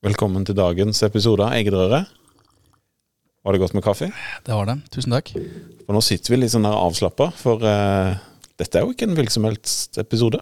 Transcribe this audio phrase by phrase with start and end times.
[0.00, 2.08] Velkommen til dagens episode av Eggedrøret.
[3.44, 4.06] Var det godt med kaffe?
[4.46, 4.78] Det var det.
[4.94, 5.28] Tusen takk.
[5.84, 8.16] For nå sitter vi litt sånn avslappa, for uh,
[8.56, 10.40] dette er jo ikke en hvilken som helst episode.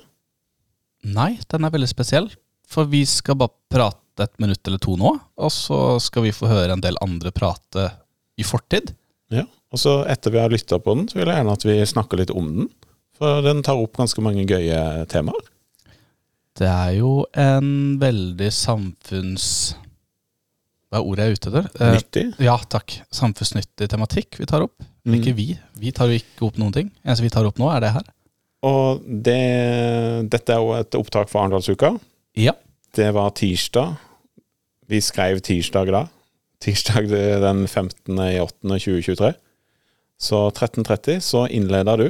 [1.10, 2.30] Nei, den er veldig spesiell.
[2.70, 6.52] For vi skal bare prate et minutt eller to nå, og så skal vi få
[6.52, 7.90] høre en del andre prate
[8.38, 8.94] i fortid.
[9.34, 9.42] Ja,
[9.74, 12.22] Og så etter vi har lytta på den, så vil jeg gjerne at vi snakker
[12.22, 12.70] litt om den.
[13.18, 15.50] For den tar opp ganske mange gøye temaer.
[16.58, 17.68] Det er jo en
[18.00, 19.44] veldig samfunns...
[20.88, 21.66] Hva er ordet jeg er ute etter?
[21.84, 22.22] Eh, Nyttig.
[22.46, 22.94] ja, takk.
[23.12, 24.78] Samfunnsnyttig tematikk vi tar opp.
[25.06, 25.18] Mm.
[25.18, 25.46] ikke vi.
[25.80, 26.88] Vi tar jo ikke opp noen ting.
[27.04, 28.06] eneste vi tar opp nå, er det her.
[28.68, 29.36] Og det,
[30.32, 31.92] dette er jo et opptak for Arendalsuka.
[32.40, 32.56] Ja.
[32.96, 33.94] Det var tirsdag.
[34.88, 36.06] Vi skrev tirsdag da.
[36.64, 39.34] Tirsdag det- den 15.8.2023.
[40.18, 42.08] Så 13.30 så innleda du.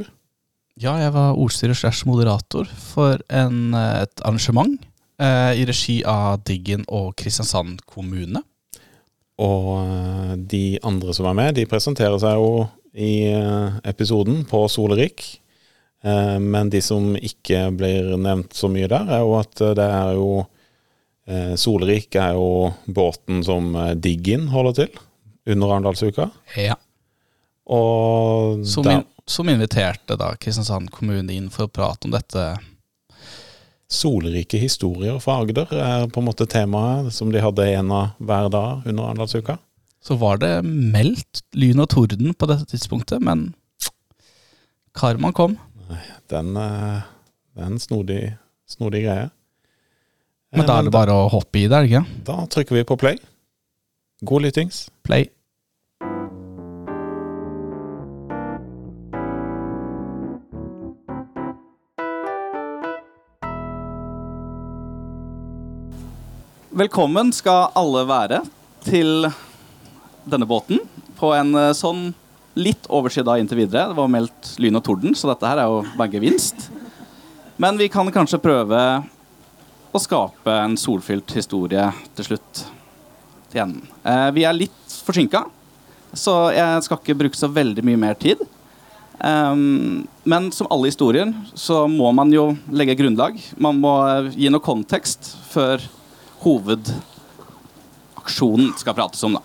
[0.78, 4.76] Ja, jeg var ordstyrer slash moderator for en, eh, et arrangement
[5.18, 8.44] eh, i regi av Diggen og Kristiansand kommune.
[9.42, 14.62] Og eh, de andre som er med, de presenterer seg jo i eh, episoden på
[14.70, 15.26] Solerik.
[16.06, 20.14] Eh, Men de som ikke blir nevnt så mye der, er jo at det er
[20.14, 20.30] jo
[21.26, 25.04] eh, Solerik er jo båten som Diggin holder til
[25.48, 26.30] under Arendalsuka.
[26.54, 26.78] Ja.
[27.66, 32.56] Og Som, der, in, som inviterte da Kristiansand kommune inn for å prate om dette.
[33.88, 38.50] solrike historier fra Agder er på en måte temaet som de hadde en av hver
[38.52, 39.56] dag under Arendalsuka.
[40.04, 43.54] Så var det meldt lyn og torden på dette tidspunktet, men
[44.92, 45.56] karmaen kom.
[46.28, 48.36] Den, den er en snodig,
[48.68, 49.30] snodig greie.
[50.52, 52.22] Men da er det bare å hoppe i det, er det ikke?
[52.28, 53.18] Da trykker vi på play.
[54.20, 54.88] God lyttings.
[55.04, 55.28] Play.
[66.78, 68.36] Velkommen skal alle være
[68.84, 69.24] til
[70.30, 70.78] denne båten
[71.18, 72.12] på en eh, sånn
[72.54, 73.88] litt overskydda inntil videre.
[73.90, 76.68] Det var meldt lyn og torden, så dette her er jo bare gevinst.
[77.58, 78.82] Men vi kan kanskje prøve
[79.90, 82.62] å skape en solfylt historie til slutt.
[83.56, 83.82] Enden.
[84.06, 85.42] Eh, vi er litt forsinka,
[86.14, 88.44] så jeg skal ikke bruke så veldig mye mer tid.
[89.18, 93.40] Um, men som alle historier så må man jo legge grunnlag.
[93.58, 95.82] Man må eh, gi noe kontekst før
[96.42, 99.32] hovedaksjonen skal prates om.
[99.38, 99.42] Da.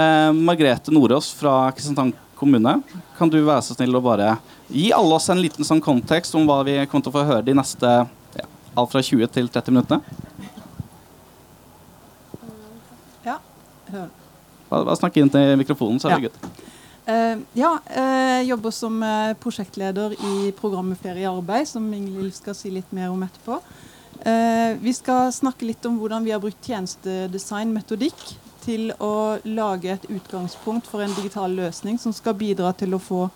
[0.00, 2.80] Eh, Margrethe Nordås fra Kristiansand kommune,
[3.18, 4.36] kan du være så snill å bare
[4.70, 7.42] gi alle oss en liten sånn kontekst om hva vi kommer til å få høre
[7.48, 7.88] de neste
[8.38, 8.44] ja,
[8.78, 10.00] alt fra 20 til 30 minuttene?
[13.26, 13.36] Ja.
[14.68, 16.28] Bare, bare snakk inn til mikrofonen, så er det Ja.
[16.28, 16.38] good.
[17.08, 22.54] Eh, ja, jeg jobber som uh, prosjektleder i programmet Ferie i arbeid, som Ingelill skal
[22.54, 23.62] si litt mer om etterpå.
[24.28, 28.24] Eh, vi skal snakke litt om hvordan vi har brukt tjenestedesign-metodikk
[28.64, 33.28] til å lage et utgangspunkt for en digital løsning som skal bidra til å få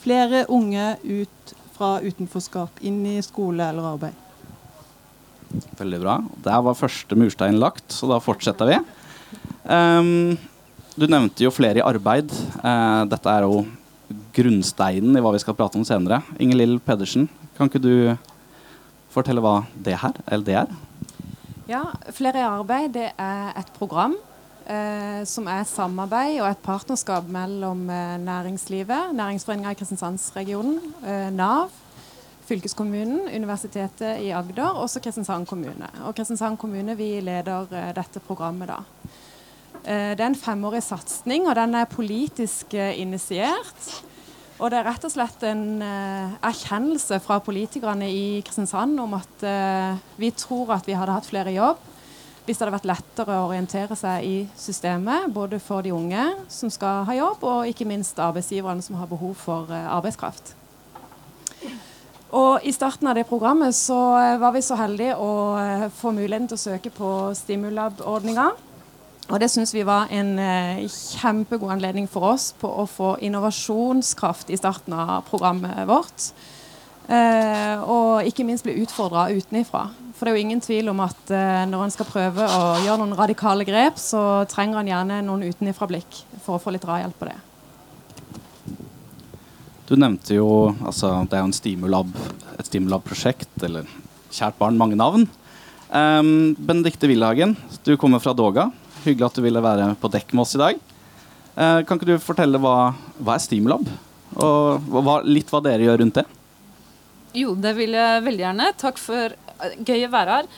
[0.00, 4.14] flere unge ut fra utenforskap inn i skole eller arbeid.
[5.78, 6.14] Veldig bra.
[6.44, 8.78] Der var første murstein lagt, så da fortsetter vi.
[9.64, 10.38] Um,
[10.98, 12.32] du nevnte jo flere i arbeid.
[12.62, 13.62] Uh, dette er jo
[14.38, 16.22] grunnsteinen i hva vi skal prate om senere.
[16.40, 17.28] Ingelill Pedersen,
[17.58, 17.94] kan ikke du
[19.18, 20.78] fortelle hva det her, eller det er?
[21.68, 21.84] Ja,
[22.16, 24.14] Flere i arbeid det er et program
[24.68, 31.74] eh, som er samarbeid og et partnerskap mellom eh, næringslivet, Næringsforeninga i Kristiansandsregionen, eh, Nav,
[32.48, 35.90] fylkeskommunen, Universitetet i Agder og så Kristiansand kommune.
[36.06, 38.82] Og Kristiansand kommune vi leder eh, dette programmet da.
[39.84, 43.90] Eh, det er en femårig satsing, og den er politisk eh, initiert.
[44.58, 49.44] Og det er rett og slett en eh, erkjennelse fra politikerne i Kristiansand om at
[49.46, 51.84] eh, vi tror at vi hadde hatt flere i jobb
[52.48, 56.70] hvis det hadde vært lettere å orientere seg i systemet, både for de unge som
[56.72, 60.54] skal ha jobb, og ikke minst arbeidsgiverne som har behov for eh, arbeidskraft.
[62.38, 63.98] Og I starten av det programmet så
[64.40, 65.28] var vi så heldige å
[65.96, 68.50] få muligheten til å søke på Stimulab-ordninga.
[69.28, 74.48] Og det syns vi var en eh, kjempegod anledning for oss på å få innovasjonskraft
[74.48, 76.30] i starten av programmet vårt.
[77.08, 79.90] Eh, og ikke minst bli utfordra utenifra.
[80.16, 83.02] For det er jo ingen tvil om at eh, når en skal prøve å gjøre
[83.02, 87.28] noen radikale grep, så trenger en gjerne noen utenifra-blikk for å få litt drahjelp på
[87.28, 87.36] det.
[89.88, 90.48] Du nevnte jo
[90.84, 92.16] altså, Det er jo Stimulab,
[92.56, 93.88] et Stimulab-prosjekt, eller
[94.32, 95.28] kjært barn, mange navn.
[95.88, 98.68] Um, Benedicte Willhagen, du kommer fra Doga.
[99.04, 100.80] Hyggelig at du ville være på dekk med oss i dag.
[101.58, 103.88] Eh, kan ikke du fortelle hva, hva er Steamlab,
[104.38, 106.26] Og hva, litt hva dere gjør rundt det?
[107.36, 108.68] Jo, det vil jeg veldig gjerne.
[108.78, 110.48] Takk for eh, gøy å være her.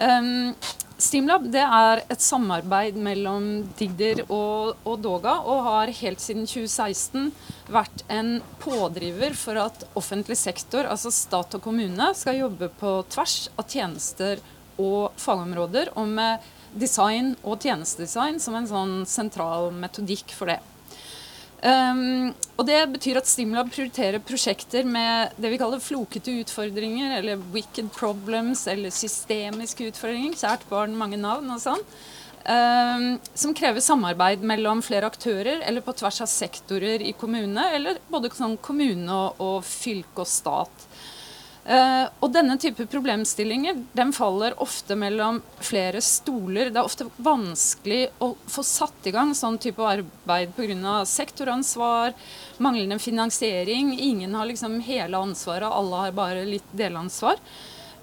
[0.00, 0.52] Um,
[1.00, 3.46] Steamlab det er et samarbeid mellom
[3.78, 7.30] Digder og, og, Doga, og har helt siden 2016
[7.72, 13.46] vært en pådriver for at offentlig sektor, altså stat og kommune, skal jobbe på tvers
[13.56, 14.44] av tjenester
[14.80, 20.60] og fagområder, og med design og tjenestedesign som en sånn sentral metodikk for det.
[21.60, 27.42] Um, og Det betyr at Stimulab prioriterer prosjekter med det vi kaller flokete utfordringer, eller
[27.52, 30.38] wicked problems, eller systemiske utfordringer.
[30.40, 31.84] Kjært barn, mange navn og sånn.
[32.40, 38.00] Um, som krever samarbeid mellom flere aktører, eller på tvers av sektorer i kommunene, eller
[38.08, 40.86] både sånn kommune og, og fylke og stat.
[41.60, 46.70] Uh, og denne type problemstillinger den faller ofte mellom flere stoler.
[46.72, 51.02] Det er ofte vanskelig å få satt i gang sånn type arbeid pga.
[51.04, 52.14] sektoransvar,
[52.58, 53.92] manglende finansiering.
[54.00, 57.36] Ingen har liksom hele ansvaret, alle har bare litt delansvar.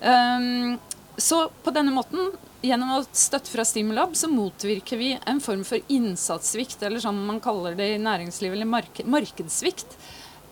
[0.01, 0.77] Um,
[1.17, 2.29] så på denne måten,
[2.61, 7.41] gjennom å støtte fra Stimulab, så motvirker vi en form for innsatssvikt, eller som man
[7.41, 9.97] kaller det i næringslivet, eller mark markedssvikt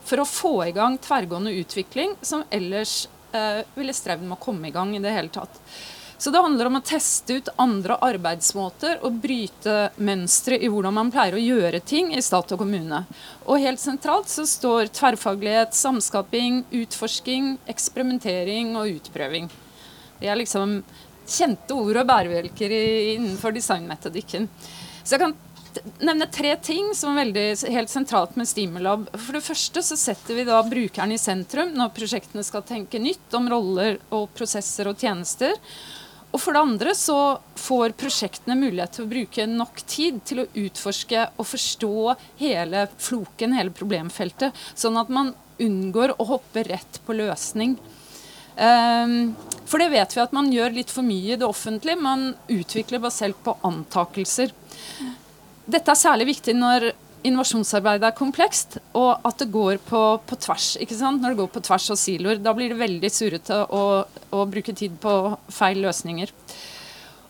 [0.06, 4.70] for å få i gang tverrgående utvikling som ellers eh, ville strevd med å komme
[4.70, 5.62] i gang i det hele tatt.
[6.18, 11.12] Så det handler om å teste ut andre arbeidsmåter og bryte mønstre i hvordan man
[11.12, 13.02] pleier å gjøre ting i stat og kommune.
[13.44, 19.52] Og helt sentralt så står tverrfaglighet, samskaping, utforsking, eksperimentering og utprøving.
[20.22, 20.80] Det er liksom
[21.28, 22.78] kjente ord og bærebjelker
[23.18, 24.48] innenfor designmetodikken.
[25.04, 25.36] Så jeg kan
[26.00, 29.08] nevne tre ting som er veldig helt sentralt med Stimulab.
[29.14, 33.36] For det første så setter vi da brukeren i sentrum når prosjektene skal tenke nytt
[33.38, 35.56] om roller og prosesser og tjenester.
[36.36, 37.18] Og for det andre så
[37.56, 43.56] får prosjektene mulighet til å bruke nok tid til å utforske og forstå hele floken,
[43.56, 45.32] hele problemfeltet, sånn at man
[45.64, 47.78] unngår å hoppe rett på løsning.
[48.56, 49.36] Um,
[49.68, 52.00] for det vet vi at man gjør litt for mye i det offentlige.
[52.00, 54.52] Man utvikler basert på antakelser.
[55.66, 56.92] Dette er særlig viktig når
[57.26, 60.76] innovasjonsarbeidet er komplekst, og at det går på, på tvers.
[60.82, 61.24] ikke sant?
[61.24, 62.42] Når det går på tvers av siloer.
[62.42, 65.16] Da blir det veldig surrete å, å, bruke tid på
[65.54, 66.34] feil løsninger.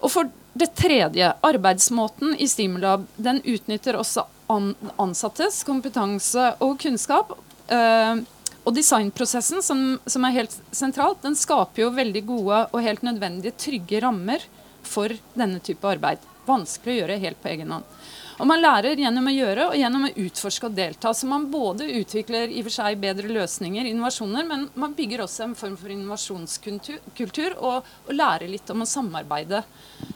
[0.04, 7.32] Og for det tredje, arbeidsmåten i Stimulab den utnytter også an, ansattes kompetanse og kunnskap.
[7.72, 8.24] Eh,
[8.66, 13.56] og designprosessen, som, som, er helt sentralt, den skaper jo veldig gode og helt nødvendige
[13.62, 14.44] trygge rammer
[14.86, 16.24] for denne type arbeid.
[16.46, 17.98] Vanskelig å gjøre helt på egen hånd.
[18.36, 21.14] Og Man lærer gjennom å gjøre og gjennom å utforske og delta.
[21.16, 25.46] Så man både utvikler i og for seg bedre løsninger, innovasjoner, men man bygger også
[25.46, 29.64] en form for innovasjonskultur og, og lærer litt om å samarbeide.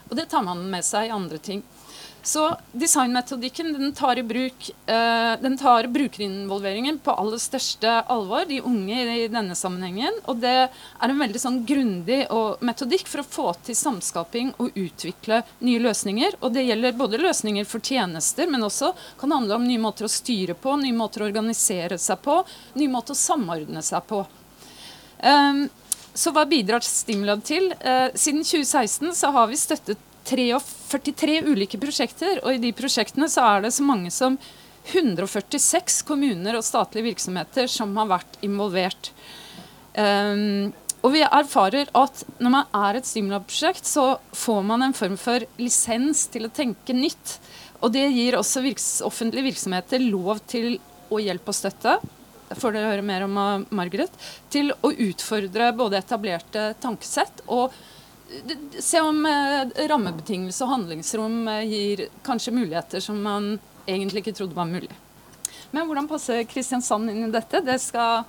[0.09, 1.63] Og det tar man med seg i andre ting.
[2.21, 8.59] Så designmetodikken den tar, i bruk, uh, den tar brukerinvolveringen på aller største alvor, de
[8.61, 10.19] unge i denne sammenhengen.
[10.27, 12.19] Og det er en veldig sånn grundig
[12.65, 16.37] metodikk for å få til samskaping og utvikle nye løsninger.
[16.43, 20.11] Og det gjelder både løsninger for tjenester, men også kan handle om nye måter å
[20.11, 22.41] styre på, nye måter å organisere seg på,
[22.75, 24.25] nye måter å samordne seg på.
[25.23, 25.65] Um,
[26.15, 27.71] så hva bidrar Stimulab til?
[27.79, 30.59] Uh, siden 2016 så har vi støttet 43
[31.49, 34.37] ulike prosjekter, og i de prosjektene så er det så mange som
[34.89, 39.11] 146 kommuner og statlige virksomheter som har vært involvert.
[39.93, 45.15] Um, og vi erfarer at når man er et Stimulab-prosjekt, så får man en form
[45.17, 47.37] for lisens til å tenke nytt.
[47.79, 50.79] Og det gir også virks offentlige virksomheter lov til
[51.09, 51.99] å hjelpe og støtte
[52.57, 53.37] får dere høre mer om
[53.75, 54.13] Margaret,
[54.49, 57.73] til å utfordre både etablerte tankesett og
[58.79, 63.55] se om eh, rammebetingelser og handlingsrom eh, gir kanskje muligheter som man
[63.89, 64.91] egentlig ikke trodde var mulig.
[65.71, 67.61] Men hvordan passer Kristiansand inn i dette?
[67.65, 68.23] Det skal,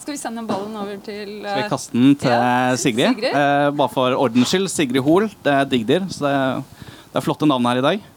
[0.00, 3.14] skal vi sende ballen over til eh, Skal vi kaste den til ja, Sigrid?
[3.16, 3.32] Sigrid?
[3.32, 5.28] Eh, bare for ordens skyld, Sigrid Hoel.
[5.44, 8.08] Det er Digdir, så det er, det er flotte navn her i dag.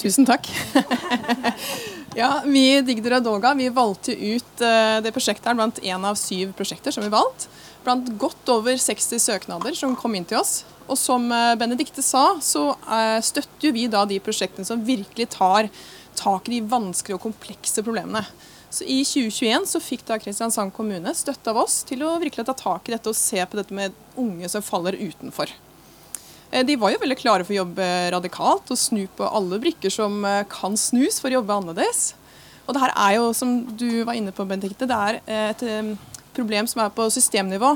[0.00, 0.48] Tusen takk.
[2.20, 4.64] ja, Vi i Digder og Doga vi valgte ut
[5.04, 7.52] det prosjektet her blant én av syv prosjekter som vi valgte
[7.84, 10.62] blant godt over 60 søknader som kom inn til oss.
[10.84, 15.70] Og som Benedicte Benedikte sa, så eh, støtter vi da de prosjektene som virkelig tar
[16.14, 18.24] tak i de vanskelige og komplekse problemene.
[18.70, 22.56] Så I 2021 så fikk da Kristiansand kommune støtte av oss til å virkelig ta
[22.58, 25.52] tak i dette og se på dette med unge som faller utenfor.
[26.50, 29.92] Eh, de var jo veldig klare for å jobbe radikalt og snu på alle brikker
[29.94, 30.20] som
[30.52, 32.12] kan snus for å jobbe annerledes.
[32.64, 35.22] Og det her er jo, som du var inne på, Benedikte, det er
[35.52, 35.64] et
[36.36, 37.74] problem som er på systemnivå.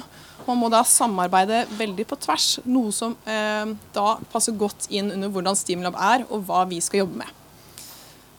[0.48, 5.32] Man må da samarbeide veldig på tvers, noe som eh, da passer godt inn under
[5.32, 7.34] hvordan Steamlab er, og hva vi skal jobbe med.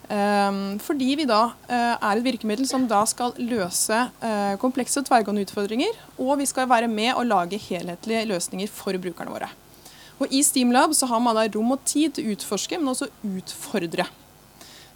[0.10, 5.06] Um, fordi vi da uh, er et virkemiddel som da skal løse uh, komplekse og
[5.06, 9.52] tverrgående utfordringer, og vi skal være med og lage helhetlige løsninger for brukerne våre.
[10.18, 13.12] Og I Steamlab så har man da rom og tid til å utforske, men også
[13.22, 14.08] utfordre.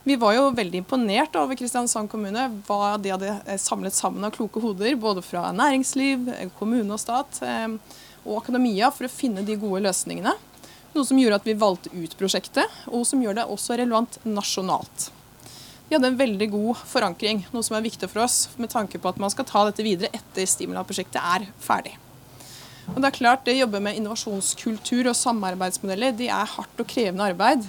[0.04, 4.34] Vi var jo veldig imponert over Kristiansand kommune, hva de hadde eh, samlet sammen av
[4.36, 7.78] kloke hoder, både fra næringsliv, eh, kommune og stat eh,
[8.26, 10.34] og akademia, for å finne de gode løsningene.
[10.94, 15.08] Noe som gjorde at vi valgte ut prosjektet, og som gjør det også relevant nasjonalt.
[15.88, 19.08] Vi hadde en veldig god forankring, noe som er viktig for oss med tanke på
[19.08, 21.96] at man skal ta dette videre etter Stimula-prosjektet er ferdig.
[22.92, 26.92] Og det er klart, det å jobbe med innovasjonskultur og samarbeidsmodeller det er hardt og
[26.92, 27.64] krevende arbeid.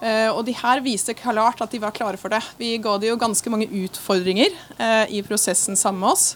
[0.00, 2.42] Eh, og de her viste klart at de var klare for det.
[2.60, 6.26] Vi ga de jo ganske mange utfordringer eh, i prosessen sammen med oss.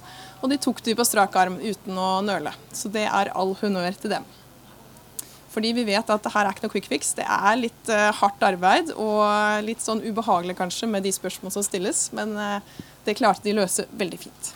[0.41, 2.55] Og de tok de på strak arm uten å nøle.
[2.73, 4.29] Så det er all honnør til dem.
[5.51, 7.13] Fordi vi vet at det her er ikke noe quick fix.
[7.19, 11.67] Det er litt uh, hardt arbeid og litt sånn ubehagelig kanskje med de spørsmål som
[11.67, 12.39] stilles, men
[13.05, 14.53] det klarte de å løse veldig fint.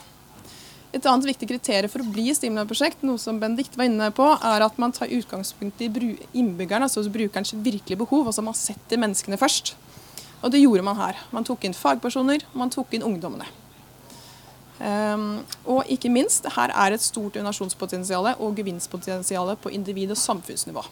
[0.95, 4.63] Et annet viktig kriterium for å bli Stimula-prosjekt, noe som Benedikt var inne på, er
[4.63, 8.29] at man tar utgangspunkt i innbyggerne, altså brukerens virkelige behov.
[8.31, 9.75] altså Man setter menneskene først.
[10.45, 11.19] Og det gjorde man her.
[11.35, 13.49] Man tok inn fagpersoner, man tok inn ungdommene.
[14.75, 20.85] Um, og ikke minst, her er et stort innovasjonspotensial og gevinstpotensial på individ- og samfunnsnivå.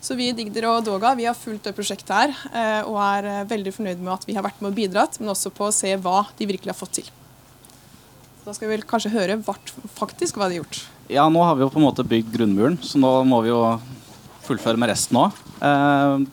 [0.00, 3.26] Så vi i Digder og Doga vi har fulgt det prosjektet her, eh, og er
[3.28, 5.74] eh, veldig fornøyd med at vi har vært med og bidratt, men også på å
[5.76, 7.10] se hva de virkelig har fått til.
[8.50, 10.78] Da skal vi vel kanskje høre vart, faktisk hva de har gjort.
[11.06, 13.60] Ja, nå har vi jo på en måte bygd grunnmuren, så nå må vi jo
[14.42, 15.38] fullføre med resten òg.
[15.62, 16.24] Eh,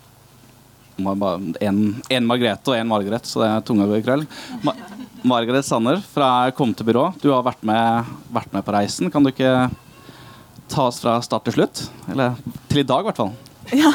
[0.98, 4.26] en Margrethe og en Margaret, så det er tunga går i krøll.
[4.66, 4.74] Ma
[5.30, 9.14] Margaret Sanner fra Kom til byrå, du har vært med, vært med, på reisen.
[9.14, 9.70] Kan du ikke
[10.74, 11.86] ta oss fra start til slutt?
[12.10, 12.34] Eller
[12.66, 13.34] til i dag, i hvert fall.
[13.78, 13.94] Ja.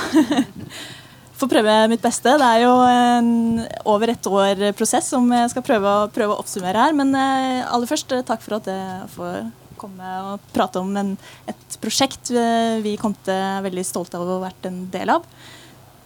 [1.43, 2.37] Får prøve mitt beste.
[2.39, 6.39] Det er jo en over ett år prosess som jeg skal prøve å, prøve å
[6.39, 6.95] oppsummere her.
[6.95, 9.41] Men eh, aller først, eh, takk for at jeg får
[9.81, 11.17] komme og prate om en,
[11.51, 12.31] et prosjekt
[12.85, 15.27] vi kom til veldig stolte av å ha vært en del av.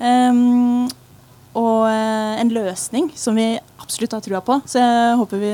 [0.01, 0.89] Um,
[1.57, 4.57] og eh, en løsning som vi absolutt har trua på.
[4.69, 5.53] Så jeg håper vi,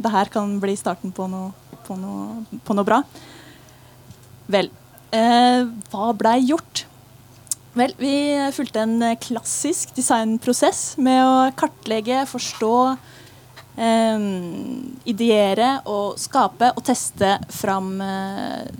[0.00, 1.52] det her kan bli starten på noe,
[1.84, 3.02] på noe, på noe bra.
[4.52, 4.72] Vel,
[5.12, 6.86] eh, hva blei gjort?
[7.74, 8.14] Vel, vi
[8.54, 12.74] fulgte en klassisk designprosess med å kartlegge, forstå,
[13.82, 14.26] eh,
[15.10, 18.70] ideere og skape og teste fram eh,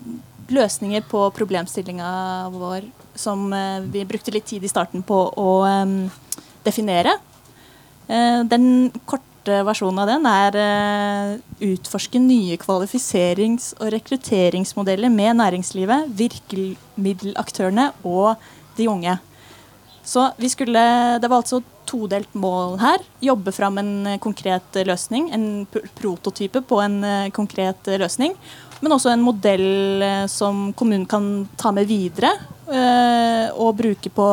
[0.55, 2.15] løsninger på problemstillinga
[2.55, 2.87] vår
[3.19, 5.99] som eh, vi brukte litt tid i starten på å um,
[6.67, 7.19] definere.
[8.05, 11.31] Uh, den korte versjonen av den er uh,
[11.65, 18.37] utforske nye kvalifiserings- og rekrutteringsmodeller med næringslivet, virkemiddelaktørene og
[18.77, 19.19] de unge.
[20.05, 22.99] Så vi skulle, Det var altså todelt mål her.
[23.21, 25.31] Jobbe fram en konkret løsning.
[25.33, 25.67] En
[25.97, 28.35] prototype på en konkret løsning.
[28.81, 34.27] Men også en modell som kommunen kan ta med videre Eh, og bruke på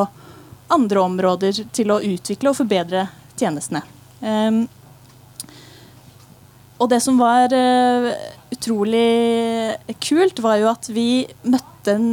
[0.72, 3.04] andre områder til å utvikle og forbedre
[3.36, 3.82] tjenestene.
[4.22, 4.64] Um,
[6.80, 7.52] og det som var
[8.54, 12.08] utrolig kult, var jo at vi møtte en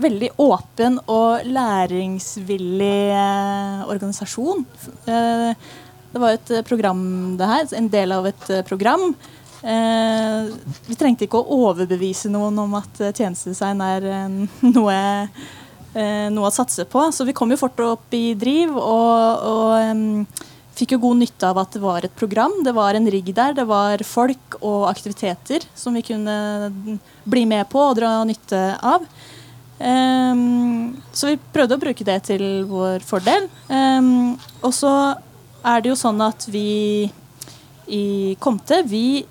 [0.00, 4.66] veldig åpen og læringsvillig eh, organisasjon.
[5.06, 5.70] Eh,
[6.14, 7.00] det var et program,
[7.38, 7.64] det her.
[7.78, 9.14] En del av et program.
[9.64, 10.48] Eh,
[10.84, 14.34] vi trengte ikke å overbevise noen om at eh, tjenestedesign er eh,
[14.76, 14.96] noe,
[15.96, 17.06] eh, noe, å satse på.
[17.14, 20.44] Så vi kom jo fort opp i driv og, og
[20.76, 22.58] fikk jo god nytte av at det var et program.
[22.66, 26.36] Det var en rigg der, det var folk og aktiviteter som vi kunne
[27.24, 29.06] bli med på og dra nytte av.
[29.78, 33.48] Um, så vi prøvde å bruke det til vår fordel.
[33.68, 34.92] Um, og så
[35.64, 37.10] er det jo sånn at vi
[37.84, 38.04] i
[38.40, 39.24] Komte vi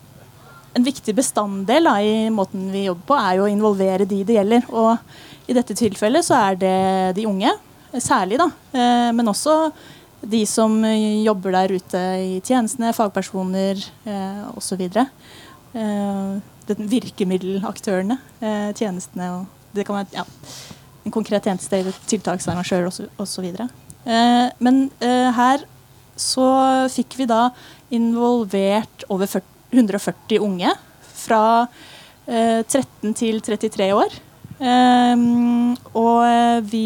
[0.74, 4.38] en viktig bestanddel da, i måten vi jobber på, er jo å involvere de det
[4.40, 4.70] gjelder.
[4.74, 6.78] Og i dette tilfellet så er det
[7.18, 7.52] de unge,
[8.02, 8.50] særlig, da.
[8.74, 9.58] Uh, men også
[10.24, 14.86] de som jobber der ute i tjenestene, fagpersoner uh, osv.
[15.74, 20.26] Uh, virkemiddelaktørene, eh, tjenestene og Det kan være ja,
[21.04, 22.90] en konkret tjeneste, tiltaksarrangør
[23.22, 23.48] osv.
[23.54, 25.66] Eh, men eh, her
[26.20, 26.48] så
[26.94, 27.48] fikk vi da
[27.94, 30.70] involvert over 40 140 unge
[31.18, 31.66] fra
[32.28, 34.20] eh, 13 til 33 år.
[34.64, 36.86] Um, og eh, vi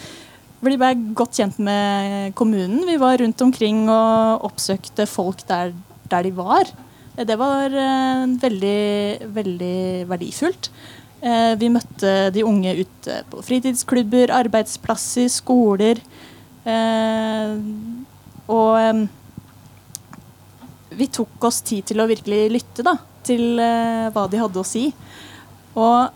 [0.64, 2.84] ble bare godt kjent med kommunen.
[2.88, 5.74] Vi var rundt omkring og oppsøkte folk der,
[6.10, 6.70] der de var.
[7.14, 7.70] Det var
[8.42, 8.78] veldig,
[9.36, 9.76] veldig
[10.10, 10.70] verdifullt.
[11.24, 16.02] Uh, vi møtte de unge ute på fritidsklubber, arbeidsplasser, skoler.
[16.66, 17.56] Uh,
[18.52, 19.06] og um,
[20.94, 24.90] vi tok oss tid til å virkelig lytte da, til hva de hadde å si.
[25.80, 26.12] Og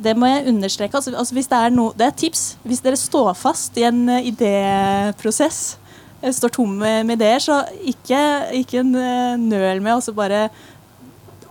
[0.00, 0.96] det må jeg understreke.
[0.96, 2.44] Altså, altså hvis det, er no, det er et tips.
[2.64, 5.60] Hvis dere står fast i en uh, idéprosess,
[6.20, 8.18] står tomme med, ideer, så ikke,
[8.60, 10.48] ikke nøl med å bare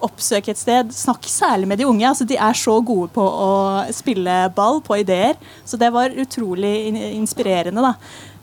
[0.06, 0.92] oppsøke et sted.
[0.96, 2.08] Snakk særlig med de unge.
[2.08, 3.52] altså De er så gode på å
[3.96, 5.40] spille ball på ideer.
[5.66, 7.82] Så det var utrolig inspirerende.
[7.82, 7.96] da.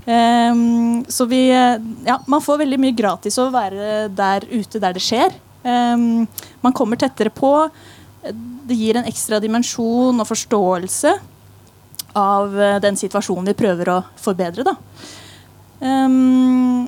[0.06, 5.02] Um, så vi Ja, man får veldig mye gratis å være der ute der det
[5.02, 5.34] skjer.
[5.66, 6.26] Um,
[6.62, 7.68] man kommer tettere på.
[8.22, 11.16] Det gir en ekstra dimensjon og forståelse
[12.16, 14.62] av uh, den situasjonen vi prøver å forbedre.
[14.66, 14.76] Da.
[15.80, 16.86] Um,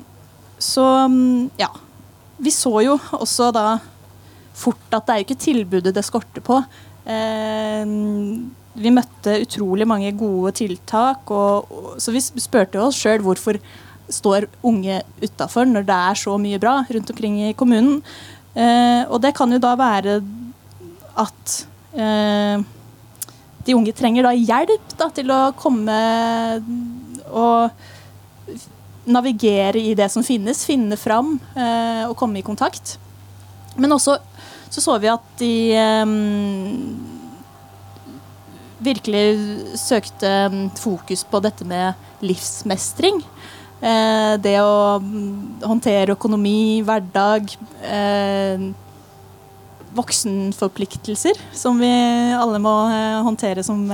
[0.59, 0.87] så
[1.59, 1.69] ja.
[2.39, 3.65] Vi så jo også da
[4.59, 6.59] fort at det er jo ikke tilbudet det skorter på.
[7.09, 8.49] Um,
[8.79, 13.59] vi møtte utrolig mange gode tiltak, og, så vi spurte oss sjøl hvorfor
[14.09, 18.01] står unge utafor når det er så mye bra rundt omkring i kommunen.
[18.55, 20.19] Uh, og det kan jo da være
[21.19, 21.55] at
[21.97, 22.65] uh,
[23.65, 25.97] de unge trenger da hjelp da, til å komme
[27.29, 27.85] og
[29.09, 31.35] navigere i det som finnes, finne fram
[32.09, 32.95] og komme i kontakt.
[33.79, 34.19] Men også
[34.69, 35.53] så så vi at de
[36.05, 36.99] um,
[38.79, 39.23] virkelig
[39.79, 40.29] søkte
[40.77, 41.93] fokus på dette med
[42.23, 43.23] livsmestring.
[43.79, 47.49] Eh, det å mm, håndtere økonomi, hverdag.
[47.83, 48.59] Eh,
[49.95, 51.89] voksenforpliktelser som vi
[52.37, 53.89] alle må eh, håndtere som,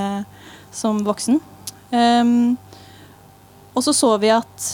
[0.75, 1.39] som voksen.
[1.95, 2.57] Ehm,
[3.71, 4.71] og så så vi at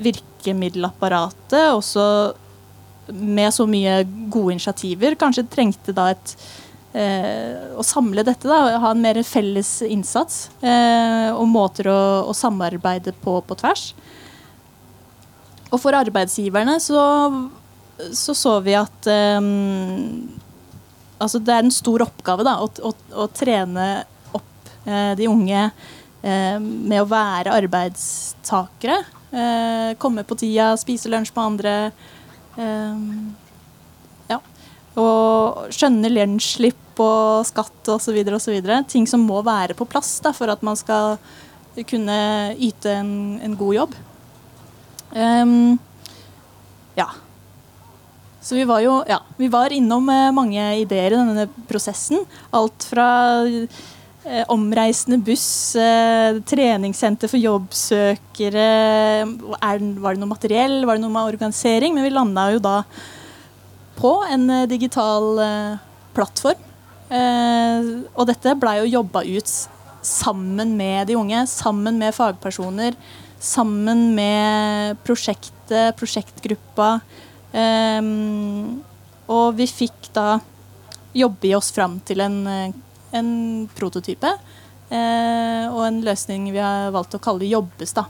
[0.00, 2.04] virkemiddelapparatet også
[3.12, 4.02] med så mye
[4.32, 6.34] gode initiativer kanskje trengte da et
[6.92, 8.48] eh, å samle dette.
[8.48, 12.00] da, Ha en mer felles innsats eh, og måter å,
[12.30, 13.90] å samarbeide på på tvers.
[15.70, 17.00] Og for arbeidsgiverne så
[18.12, 19.08] så, så vi at
[19.40, 20.28] um,
[21.20, 22.92] altså det er en stor oppgave da, å, å,
[23.24, 23.88] å trene
[24.36, 29.00] opp eh, de unge eh, med å være arbeidstakere.
[29.30, 31.74] Eh, komme på tida, spise lunsj med andre.
[34.30, 34.40] Ja.
[35.00, 38.18] Og skjønne lønnsslipp og skatt osv.
[38.36, 38.58] osv.
[38.90, 41.16] Ting som må være på plass da, for at man skal
[41.88, 42.20] kunne
[42.58, 43.12] yte en,
[43.44, 43.98] en god jobb.
[45.14, 45.78] Um,
[46.98, 47.08] ja.
[48.40, 52.22] Så vi var jo ja, vi var innom eh, mange ideer i denne prosessen.
[52.56, 53.08] Alt fra
[53.44, 53.80] eh,
[54.52, 58.66] omreisende buss, eh, treningssenter for jobbsøkere
[59.26, 61.94] er, Var det noe materiell, var det noe med organisering?
[61.94, 62.76] Men vi landa jo da
[64.00, 65.80] på en eh, digital eh,
[66.16, 66.68] plattform.
[67.10, 69.54] Eh, og dette blei jo jobba ut
[70.06, 72.96] sammen med de unge, sammen med fagpersoner,
[73.40, 76.88] sammen med prosjektet, prosjektgruppa.
[79.30, 80.38] Og vi fikk da
[81.12, 82.38] jobbe oss fram til en,
[83.16, 84.32] en prototype.
[84.90, 87.92] eh, og en løsning vi har valgt å kalle Jobbes.
[87.92, 88.06] da.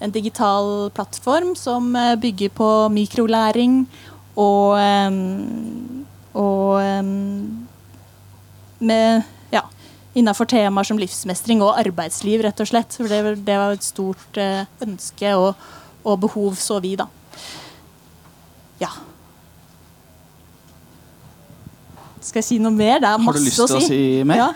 [0.00, 3.86] En digital plattform som uh, bygger på mikrolæring
[4.34, 7.68] og, um, og um,
[8.78, 9.62] med ja,
[10.14, 12.98] innafor temaer som livsmestring og arbeidsliv, rett og slett.
[12.98, 14.42] For det, det var et stort
[14.82, 15.54] ønske og,
[16.02, 17.06] og behov, så vi, da.
[18.82, 18.90] Ja.
[22.22, 23.00] Skal jeg si noe mer?
[23.02, 23.38] Det er masse å si.
[23.38, 24.36] Har du lyst til å si, si mer?
[24.42, 24.50] Ja.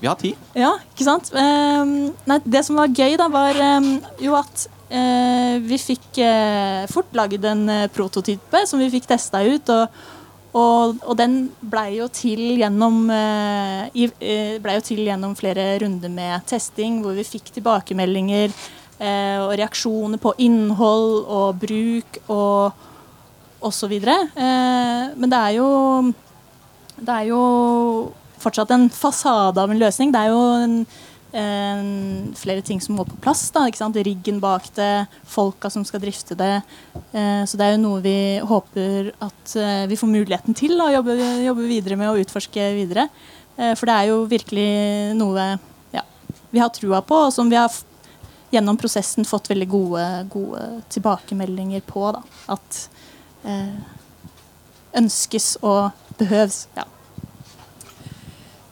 [0.00, 0.36] Vi har tid.
[0.56, 1.28] Ja, ikke sant.
[1.36, 1.90] Um,
[2.28, 3.88] nei, det som var gøy, da, var um,
[4.22, 4.62] jo at
[4.94, 9.68] uh, vi fikk uh, fort laget en uh, prototype som vi fikk testa ut.
[9.76, 10.16] og
[10.50, 12.58] og, og, den blei jo, ble
[14.74, 20.34] jo til gjennom flere runder med testing, hvor vi fikk tilbakemeldinger eh, og reaksjoner på
[20.42, 22.74] innhold og bruk og,
[23.62, 23.94] osv.
[23.94, 25.68] Eh, men det er jo
[27.00, 27.44] det er jo
[28.40, 30.12] fortsatt en fasade av en løsning.
[30.12, 30.76] Det er jo en,
[31.40, 31.90] en,
[32.38, 33.46] flere ting som må på plass.
[33.54, 36.60] Da, Riggen bak det, folka som skal drifte det.
[37.12, 40.90] Eh, så det er jo noe vi håper at eh, vi får muligheten til å
[40.92, 43.08] jobbe, jobbe, videre med og utforske videre.
[43.56, 44.70] Eh, for det er jo virkelig
[45.20, 45.52] noe
[45.94, 46.04] ja,
[46.50, 47.72] vi har trua på, og som vi har
[48.50, 52.08] gjennom prosessen fått veldig gode, gode tilbakemeldinger på.
[52.16, 52.22] Da.
[52.56, 52.80] At
[53.46, 53.76] eh,
[54.98, 56.66] ønskes og behøves.
[56.76, 56.86] Ja.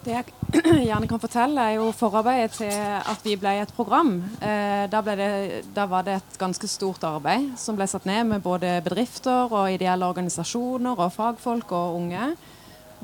[0.08, 0.24] Det jeg
[0.88, 4.14] gjerne kan fortelle, er jo forarbeidet til at vi ble et program.
[4.40, 5.32] Eh, da, ble det,
[5.76, 9.72] da, var det et ganske stort arbeid som ble satt ned med både bedrifter og
[9.74, 12.30] ideelle organisasjoner og fagfolk og unge.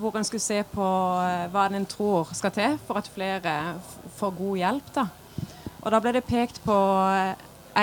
[0.00, 0.86] Hvor en skulle se på
[1.26, 3.58] eh, hva en tror skal til for at flere
[4.16, 4.94] får god hjelp.
[4.94, 5.08] Da.
[5.82, 6.78] Og da ble det pekt på
[7.10, 7.34] eh,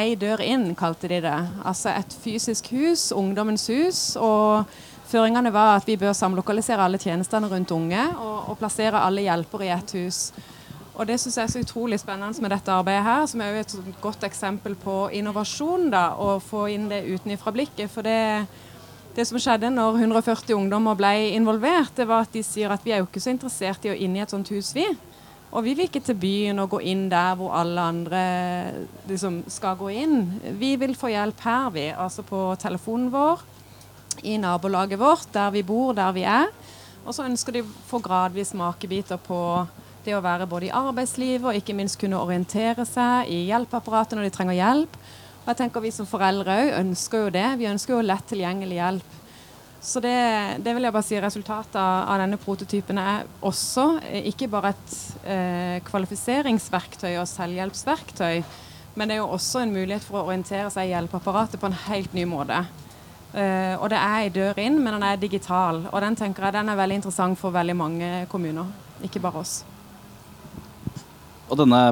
[0.02, 1.38] ei dør inn, kalte de det.
[1.62, 4.16] Altså et fysisk hus, ungdommens hus.
[4.16, 4.66] og
[5.12, 9.68] Føringene var at vi bør samlokalisere alle tjenestene rundt unge og, og plassere alle hjelpere
[9.68, 10.20] i ett hus.
[10.96, 13.62] Og Det synes jeg er så utrolig spennende med dette arbeidet, her, som er jo
[13.64, 15.90] et godt eksempel på innovasjon.
[15.92, 17.92] da, Å få inn det utenfra blikket.
[17.92, 18.48] For det,
[19.16, 22.94] det som skjedde når 140 ungdommer ble involvert, det var at de sier at vi
[22.94, 24.86] er jo ikke så interessert i å inn i et sånt hus, vi.
[25.52, 28.22] Og vi vil ikke til byen og gå inn der hvor alle andre
[29.10, 30.22] liksom, skal gå inn.
[30.60, 31.90] Vi vil få hjelp her, vi.
[31.92, 33.44] Altså på telefonen vår,
[34.24, 36.50] i nabolaget vårt, der vi bor, der vi er.
[37.06, 39.40] Og så ønsker de å få gradvis smakebiter på
[40.06, 44.28] det å være både i arbeidslivet og ikke minst kunne orientere seg i hjelpeapparatet når
[44.28, 45.00] de trenger hjelp.
[45.42, 47.48] Og jeg tenker Vi som foreldre òg ønsker jo det.
[47.58, 49.18] Vi ønsker jo lett tilgjengelig hjelp.
[49.82, 50.14] Så det,
[50.62, 54.92] det, vil jeg bare si resultatet av, denne prototypen er også eh, ikke bare et
[55.26, 58.44] eh, kvalifiseringsverktøy og selvhjelpsverktøy,
[58.94, 61.80] men det er jo også en mulighet for å orientere seg i hjelpeapparatet på en
[61.88, 62.60] helt ny måte.
[63.32, 65.86] Eh, og det er ei dør inn, men den er digital.
[65.88, 68.72] Og den tenker jeg den er veldig interessant for veldig mange kommuner,
[69.08, 69.62] ikke bare oss.
[71.52, 71.92] Og denne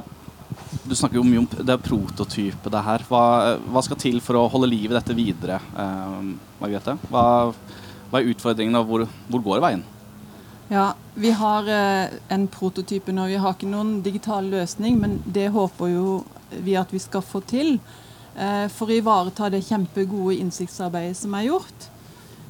[0.86, 3.04] Du snakker jo mye om det prototypet det her.
[3.08, 3.22] Hva,
[3.70, 6.20] hva, skal til for å holde liv i dette videre, uh,
[6.60, 6.96] Margrethe?
[7.10, 7.24] Hva,
[8.10, 9.84] hva, er utfordringene, og hvor, hvor, går veien?
[10.70, 13.28] Ja, Vi har eh, en prototype nå.
[13.30, 16.20] Vi har ikke noen digital løsning, men det håper jo
[16.52, 17.78] vi at vi skal få til.
[18.36, 21.90] Eh, for å ivareta det kjempegode innsiktsarbeidet som er gjort.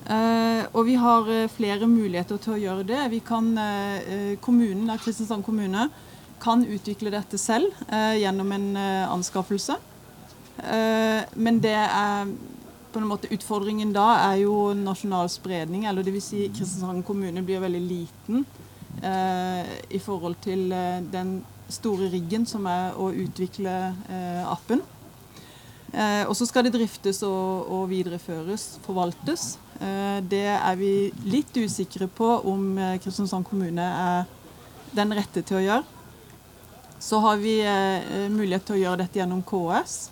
[0.10, 3.02] Uh, og vi har uh, flere muligheter til å gjøre det.
[3.12, 3.52] Vi kan,
[4.42, 5.84] kommunen, Kristiansand kommune
[6.40, 9.76] kan utvikle dette selv eh, gjennom en eh, anskaffelse.
[10.58, 12.32] Eh, men det er
[12.90, 15.86] på en måte Utfordringen da er jo nasjonal spredning.
[15.86, 16.32] eller Dvs.
[16.32, 18.46] Si Kristiansand kommune blir veldig liten
[19.04, 21.40] eh, i forhold til eh, den
[21.70, 23.74] store riggen som er å utvikle
[25.94, 29.58] eh, og så skal det driftes og, og videreføres, forvaltes.
[30.30, 34.26] det er vi litt usikre på om Kristiansand kommune er
[34.92, 36.00] den rette til å gjøre.
[37.00, 40.10] Så har vi eh, mulighet til å gjøre dette gjennom KS.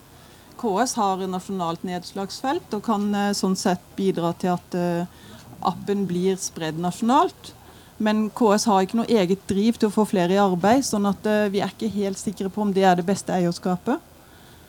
[0.58, 5.26] KS har nasjonalt nedslagsfelt og kan eh, sånn sett bidra til at eh,
[5.68, 7.54] appen blir spredd nasjonalt.
[8.00, 11.28] Men KS har ikke noe eget driv til å få flere i arbeid, sånn at
[11.28, 14.07] eh, vi er ikke helt sikre på om det er det beste eierskapet.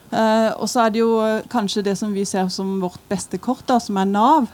[0.09, 3.39] Eh, og så er det jo eh, kanskje det som vi ser som vårt beste
[3.39, 4.49] kort, da, som er Nav.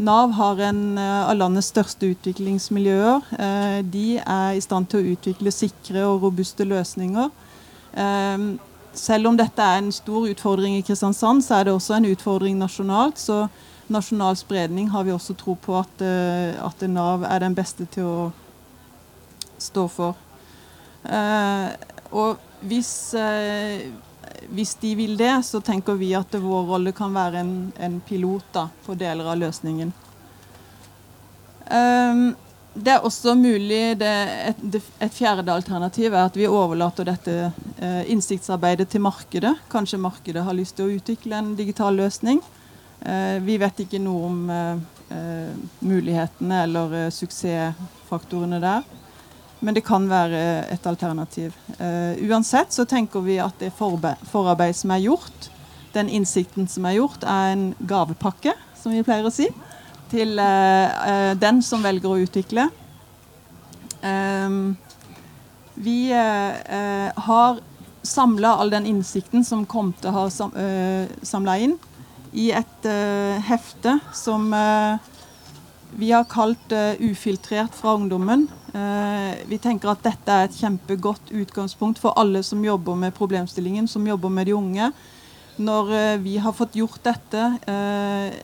[0.00, 3.30] Nav har en eh, av landets største utviklingsmiljøer.
[3.86, 7.30] De er i stand til å utvikle sikre og robuste løsninger.
[9.00, 12.58] Selv om dette er en stor utfordring i Kristiansand, så er det også en utfordring
[12.58, 13.18] nasjonalt.
[13.18, 13.44] Så
[13.90, 18.28] nasjonal spredning har vi også tro på at, at Nav er den beste til å
[19.62, 20.18] stå for.
[22.10, 22.92] Og hvis
[24.48, 28.52] hvis de vil det, så tenker vi at vår rolle kan være en, en pilot
[28.54, 29.92] da, på deler av løsningen.
[31.70, 32.30] Um,
[32.74, 34.10] det er også mulig det,
[34.52, 34.60] et,
[35.02, 37.34] et, fjerde alternativ er at vi overlater dette
[37.82, 39.56] eh, innsiktsarbeidet til markedet.
[39.70, 42.38] Kanskje markedet har lyst til å utvikle en digital løsning.
[43.02, 45.50] Eh, vi vet ikke noe om eh,
[45.82, 48.86] mulighetene eller suksessfaktorene der.
[49.60, 50.40] Men det kan være
[50.72, 51.56] et alternativ.
[51.76, 55.50] Uh, uansett så tenker vi at det forarbeid som er gjort,
[55.92, 59.50] den innsikten som er gjort, er en gavepakke, som vi pleier å si,
[60.10, 62.70] til uh, den som velger å utvikle.
[64.00, 64.78] Um,
[65.80, 67.60] vi har
[68.04, 70.52] samla all den innsikten som kom til å sam,
[71.24, 71.78] samla inn,
[72.36, 72.88] i et
[73.46, 74.50] hefte som
[75.96, 76.68] vi har kalt
[77.00, 78.48] 'Ufiltrert fra ungdommen'.
[78.72, 83.88] Eh, vi tenker at dette er et kjempegodt utgangspunkt for alle som jobber med problemstillingen,
[83.90, 84.90] som jobber med de unge.
[85.58, 88.38] Når eh, vi har fått gjort dette eh,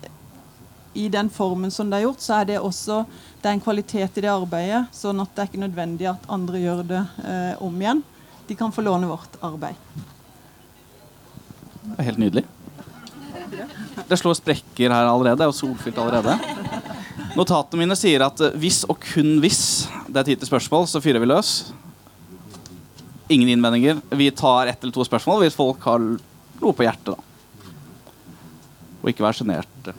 [0.98, 3.04] i den formen som det er gjort, så er det også
[3.42, 4.82] det er en kvalitet i det arbeidet.
[4.96, 7.02] Sånn at det er ikke nødvendig at andre gjør det
[7.62, 8.00] om igjen.
[8.48, 9.76] De kan få låne vårt arbeid.
[11.86, 12.46] Det er helt nydelig.
[14.08, 15.36] Det slår sprekker her allerede.
[15.38, 16.34] Det er jo solfylt allerede.
[17.36, 19.60] Notatene mine sier at hvis og kun hvis
[20.16, 21.50] det er tid til spørsmål, så fyrer vi løs.
[23.28, 23.98] Ingen innvendinger.
[24.16, 27.12] Vi tar ett eller to spørsmål hvis folk har noe på hjertet.
[27.12, 27.72] da.
[29.02, 29.92] Og ikke vær sjenerte.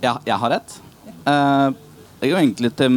[0.00, 0.76] Ja, jeg har rett.
[1.24, 1.74] Uh,
[2.22, 2.96] jeg går egentlig til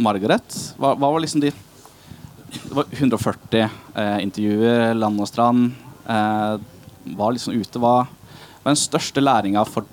[0.00, 0.56] Margaret.
[0.80, 5.68] Hva, hva, var liksom de Det var 140 uh, eh, intervjuer, land og strand.
[6.08, 6.56] Uh,
[7.18, 7.80] var liksom ute.
[7.82, 9.84] Hva er den største læringa for,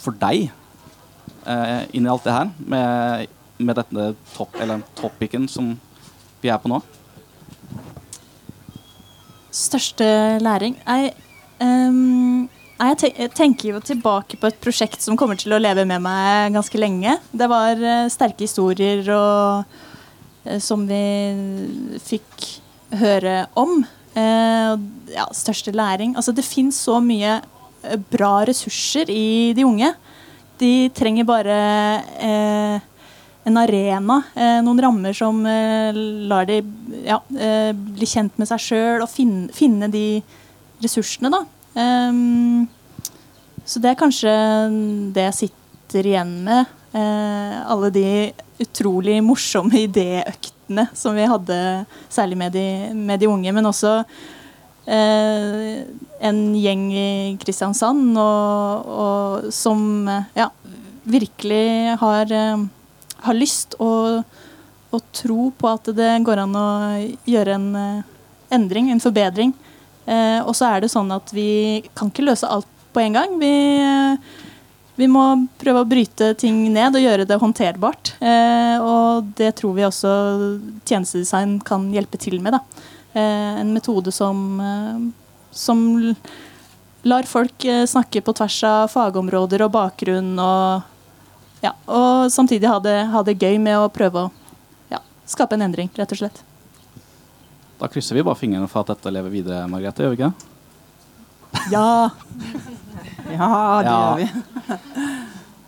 [0.00, 0.48] for, deg
[1.46, 3.26] eh, i alt det her, med,
[3.58, 4.56] med dette top,
[4.98, 5.74] topicen som
[6.40, 6.80] vi er på nå?
[9.50, 10.06] Største
[10.40, 10.76] læring?
[10.86, 11.12] Jeg,
[11.60, 12.48] um,
[12.78, 16.02] jeg, te jeg tenker jo tilbake på et prosjekt som kommer til å leve med
[16.04, 17.16] meg ganske lenge.
[17.32, 19.80] Det var uh, sterke historier og,
[20.46, 22.46] uh, som vi fikk
[23.00, 23.82] høre om.
[24.14, 24.78] Uh,
[25.10, 26.14] ja, største læring.
[26.16, 27.40] Altså, det fins så mye
[28.12, 29.90] bra ressurser i de unge.
[30.60, 31.58] De trenger bare
[32.20, 32.88] eh,
[33.48, 35.96] en arena, eh, noen rammer som eh,
[36.28, 36.60] lar de
[37.06, 40.20] ja, eh, bli kjent med seg sjøl og finne, finne de
[40.84, 41.44] ressursene, da.
[41.80, 42.66] Um,
[43.64, 44.32] så det er kanskje
[45.14, 46.76] det jeg sitter igjen med.
[46.90, 48.06] Eh, alle de
[48.60, 51.58] utrolig morsomme idéøktene som vi hadde,
[52.10, 54.00] særlig med de, med de unge, men også
[54.90, 57.08] en gjeng i
[57.40, 60.50] Kristiansand og, og som eh, ja,
[61.08, 62.64] virkelig har, eh,
[63.24, 64.22] har lyst og,
[64.90, 66.68] og tro på at det går an å
[67.28, 68.04] gjøre en eh,
[68.50, 69.54] endring, en forbedring.
[70.10, 73.36] Eh, og så er det sånn at vi kan ikke løse alt på en gang.
[73.40, 74.46] Vi, eh,
[75.00, 75.24] vi må
[75.60, 78.14] prøve å bryte ting ned og gjøre det håndterbart.
[78.20, 80.14] Eh, og det tror vi også
[80.84, 82.58] tjenestedesign kan hjelpe til med.
[82.58, 82.90] Da.
[83.14, 85.00] Eh, en metode som, eh,
[85.50, 85.80] som
[87.02, 90.82] lar folk eh, snakke på tvers av fagområder og bakgrunn, og,
[91.64, 94.30] ja, og samtidig ha det, ha det gøy med å prøve å
[94.92, 96.42] ja, skape en endring, rett og slett.
[97.80, 100.04] Da krysser vi bare fingrene for at dette lever videre, Margrethe.
[100.04, 100.32] gjør vi ikke?
[101.72, 102.10] Ja!
[103.30, 103.46] Ja,
[103.78, 103.98] det Ja.
[103.98, 104.78] gjør vi.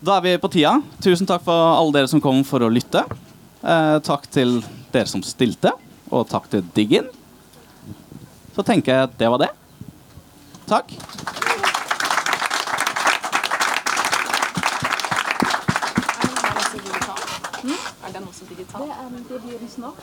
[0.02, 0.72] Da er vi på tida.
[1.04, 3.04] Tusen takk for alle dere som kom for å lytte.
[3.62, 4.56] Eh, takk til
[4.90, 5.70] dere som stilte,
[6.10, 7.06] og takk til Diggin.
[8.52, 9.48] Så tenker jeg at det var det.
[10.68, 10.92] Takk.
[18.02, 18.82] Er den også digital?
[19.28, 19.94] Det blir den snart.